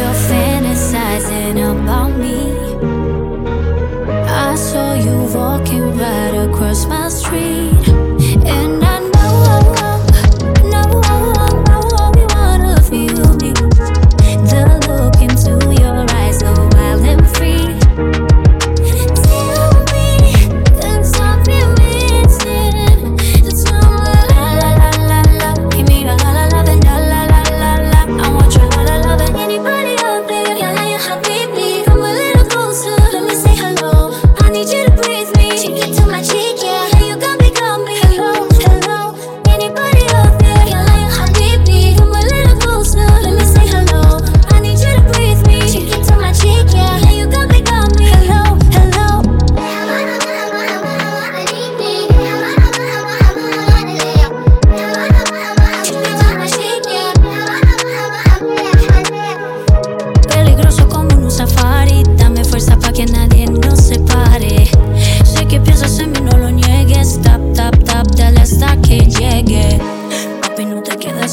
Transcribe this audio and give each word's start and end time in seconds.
you're 0.00 0.20
fantasizing 0.32 1.58
about 1.72 2.12
me. 2.24 2.40
I 4.46 4.54
saw 4.54 4.94
you 4.94 5.16
walking 5.34 5.86
right 5.98 6.34
across 6.46 6.86
my 6.86 7.08
street. 7.08 7.99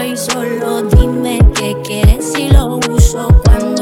soy 0.00 0.16
solo. 0.16 0.82
Dime 0.82 1.38
qué 1.54 1.76
quieres 1.84 2.32
si 2.32 2.48
lo 2.48 2.76
uso 2.76 3.28
cuando 3.44 3.79